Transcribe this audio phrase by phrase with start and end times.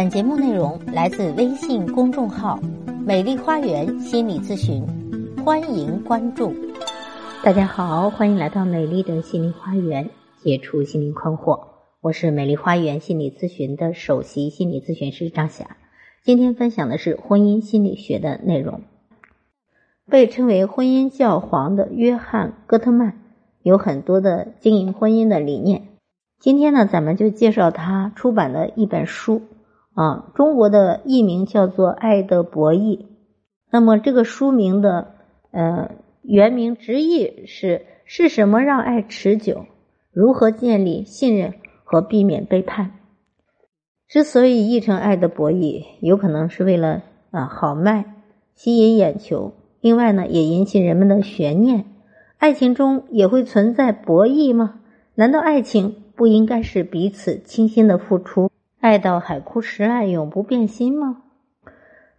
[0.00, 2.58] 本节目内容来自微信公众号
[3.04, 4.82] “美丽花园心理咨询”，
[5.44, 6.54] 欢迎关注。
[7.44, 10.08] 大家好，欢迎来到美丽的心灵花园，
[10.38, 11.64] 解除心灵困惑。
[12.00, 15.76] 我是美丽花园心理咨询的首席心理咨询师张霞。
[16.24, 18.80] 今天分享的是婚姻心理学的内容。
[20.08, 23.20] 被称为婚姻教皇的约翰·戈特曼
[23.62, 25.88] 有很多的经营婚姻的理念。
[26.38, 29.42] 今天呢，咱们就介绍他出版的一本书。
[29.94, 32.98] 啊，中国的译名叫做《爱的博弈》，
[33.70, 35.14] 那么这个书名的
[35.50, 35.90] 呃
[36.22, 39.66] 原名直译是“是什么让爱持久？
[40.12, 41.54] 如何建立信任
[41.84, 42.92] 和避免背叛？”
[44.08, 48.16] 之所以译成《爱的博弈》，有可能是为了啊好卖、
[48.54, 51.84] 吸引眼球，另外呢也引起人们的悬念。
[52.38, 54.80] 爱情中也会存在博弈吗？
[55.14, 58.49] 难道爱情不应该是彼此倾心的付出？
[58.80, 61.18] 爱到海枯石烂，永不变心吗？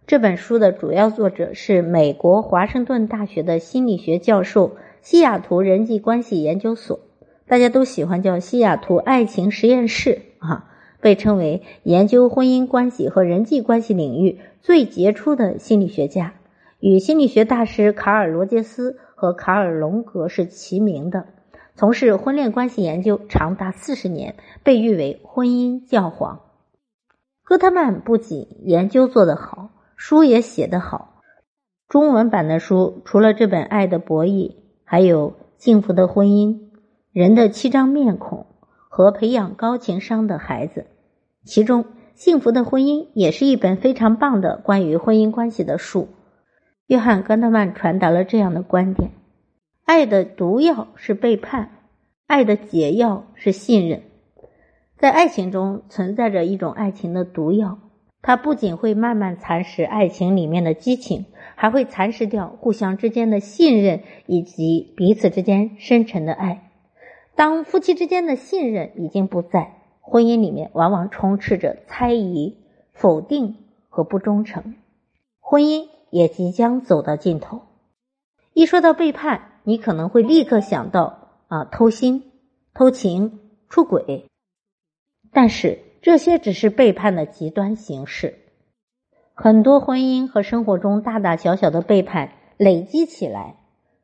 [0.06, 7.00] 这本书的主要作者是美国华盛顿大学的心理学教授，西雅图人际关系研究所，
[7.48, 16.34] 大家都喜欢叫西雅图爱情实验室啊，被称为研究婚姻关系和人际关系领域最杰出的心理学家，
[16.78, 21.26] 与心理学大师卡尔罗杰斯和卡尔隆格是齐名的，
[21.74, 26.38] 从事婚恋关系研究长达四十年，被誉为婚姻教皇。
[27.44, 31.20] 戈特曼不仅研究做得好，书也写得好。
[31.88, 34.50] 中文版的书除了这本《爱的博弈》，
[34.84, 36.48] 还有《幸福的婚姻》、
[37.12, 38.46] 《人的七张面孔》
[38.88, 40.80] 和《培养高情商的孩子》。
[41.44, 41.84] 其中，
[42.14, 46.08] 《幸福的婚姻》也是一本非常棒的关于婚姻关系的书。
[46.86, 49.10] 约翰·戈特曼传达了这样的观点：
[49.84, 51.70] 爱的毒药是背叛，
[52.26, 54.02] 爱的解药是信任。
[55.02, 57.80] 在爱情中存在着一种爱情的毒药，
[58.22, 66.70] 它不仅会慢慢蚕食爱情里面的激情，还会蚕食掉互相之间的信任以及彼此之间深沉的爱。
[67.34, 72.58] 当夫妻之间的信任已经不在，婚姻里面往往充斥着猜疑、
[72.92, 73.56] 否定
[73.88, 74.76] 和不忠诚，
[75.40, 77.62] 婚姻也即将走到尽头。
[78.52, 82.30] 一说到背叛，你可能会立刻想到啊，偷心、
[82.72, 84.28] 偷情、出轨。
[85.32, 88.34] 但是这些只是背叛的极端形式，
[89.34, 93.56] 很多婚姻和生活中大大小小的背叛累积起来，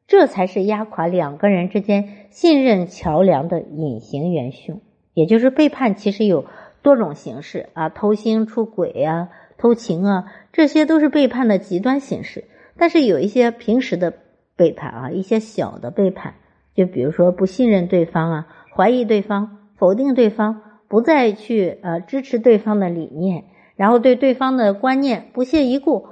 [0.07, 4.81] 这才是压垮两个人之间信任桥梁的隐形元凶。
[5.13, 6.47] 也就是背叛其实有
[6.81, 9.29] 多种形式啊，偷腥、出轨啊、
[9.59, 12.45] 偷情啊，这些都是背叛的极端形式。
[12.79, 14.15] 但是有一些平时的
[14.57, 16.37] 背叛啊，一些小的背叛，
[16.75, 20.63] 就比如说不信任对方啊，怀疑对方，否定对方。
[20.89, 23.45] 不再去呃支持对方的理念，
[23.77, 26.09] 然后对对方的观念不屑一顾，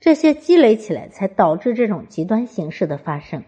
[0.00, 3.42] 这些积累起来，才导致这种极端形式的发生。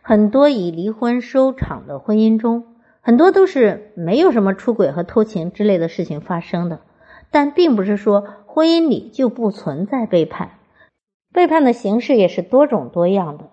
[0.00, 2.64] 很多以离婚收场的婚姻中，
[3.02, 6.80] 很多都是没有什么出轨和偷情之类的事情发生的。
[7.30, 10.58] 但并不是说婚姻里就不存在背叛，
[11.32, 13.50] 背叛的形式也是多种多样的。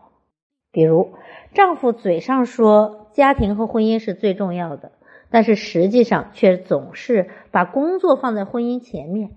[0.72, 1.14] 比如，
[1.54, 4.92] 丈夫嘴上说家庭和婚姻是最重要的。
[5.32, 9.32] 但是实际上却总是把工作放在婚姻前面，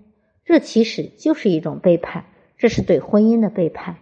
[0.45, 2.25] 这其实就是一种背叛，
[2.57, 3.97] 这是对婚姻的背叛。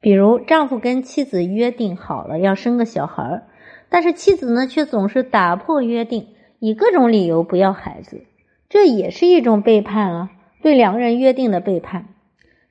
[0.00, 3.42] 比如，丈夫跟妻子约定好了要生个小孩儿
[3.88, 6.28] 但是妻子呢却总是打破约定，
[6.60, 8.22] 以各种理由不要孩子，
[8.68, 10.30] 这也是一种背叛啊，
[10.62, 12.14] 对两个人约定的背叛。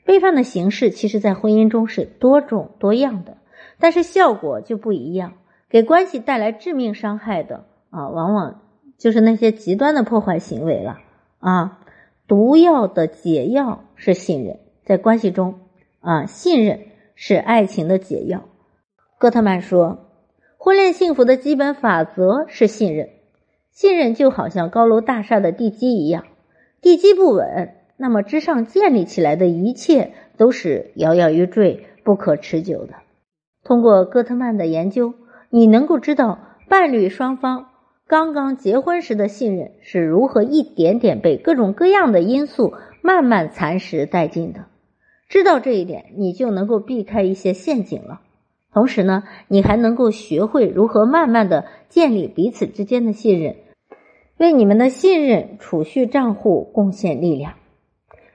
[0.06, 3.38] 背叛的形式其实，在婚姻中是多种多样的，
[3.78, 5.34] 但是效果就不一样，
[5.70, 7.66] 给关系带来致命伤害的。
[7.98, 8.62] 啊，往往
[9.00, 11.00] 就是那些极端的破坏行为了
[11.40, 11.80] 啊！
[12.28, 15.62] 毒药的解药是信任，在关系中
[16.00, 16.82] 啊，信任
[17.16, 18.44] 是爱情的解药。
[19.18, 20.12] 戈特曼说，
[20.60, 23.10] 婚恋幸福的基本法则是信任，
[23.72, 26.26] 信任就好像高楼大厦的地基一样，
[26.82, 32.94] 地基不稳，那么之上建立起来的一切都是摇摇欲坠、不可持久的。
[33.64, 35.16] 通过戈特曼的研究，
[35.50, 36.38] 你能够知道
[36.70, 37.67] 伴侣双方。
[38.08, 44.66] 刚刚结婚时的信任是如何一点点被各种各样的因素慢慢蚕食殆尽的？
[45.28, 48.22] 知道这一点，你就能够避开一些陷阱了。
[48.72, 53.56] 同时呢，你还能够学会如何慢慢的建立彼此之间的信任，
[54.38, 57.56] 为你们的信任储蓄账户贡献力量。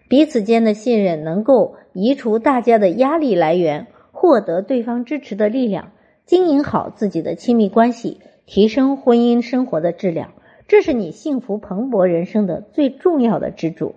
[0.07, 5.93] 彼此间的信任能够移除大家的压力来源，获得对方支持的力量，
[6.27, 8.21] 经营好自己的亲密关系。
[8.47, 10.33] 提升婚姻生活的质量，
[10.69, 13.95] 这是你幸福蓬勃人生的最重要的支柱。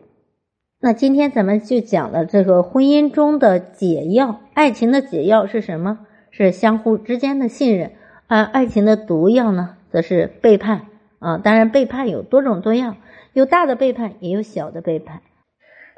[0.79, 6.05] 那今天咱们就讲了这个婚姻中的解药，爱情的解药是什么？
[6.31, 7.93] 是相互之间的信任。
[8.27, 10.87] 而爱情的毒药呢，则是背叛
[11.19, 11.37] 啊。
[11.37, 12.97] 当然，背叛有多种多样，
[13.33, 15.21] 有大的背叛，也有小的背叛。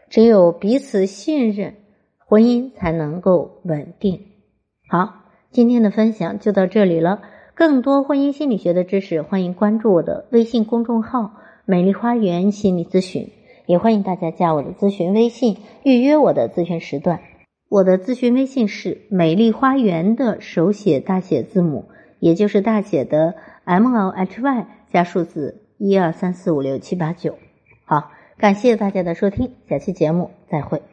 [0.09, 1.73] 只有彼此信任，
[2.25, 4.27] 婚姻才能够稳定。
[4.87, 7.21] 好，今天的分享就到这里了。
[7.57, 11.31] 更多婚姻心理学的知识，欢迎关注我的微信公众号
[11.65, 13.31] “美丽花园心理咨询”，
[13.65, 17.19] 也欢迎大家加我的咨询微信，预约我的咨询时段。
[17.67, 21.85] 我的咨询微信是“美丽花园”的手写大写字母，
[22.19, 23.33] 也就是大写的
[23.63, 27.39] M L H Y 加数字一二三四五六七八九。
[27.85, 28.11] 好。
[28.37, 30.83] 感谢大家的收听，下期节目再会。